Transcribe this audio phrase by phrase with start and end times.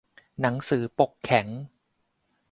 [0.41, 1.47] หนังสือปกแข็ง